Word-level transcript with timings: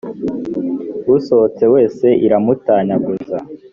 usohotse 1.15 1.63
wese 1.73 2.07
iramutanyaguza 2.25 3.37